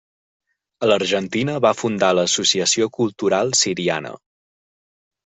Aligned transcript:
A 0.85 0.87
l'Argentina 0.91 1.57
va 1.65 1.73
fundar 1.81 2.09
l'Associació 2.19 2.87
Cultural 2.97 3.53
Siriana. 3.61 4.15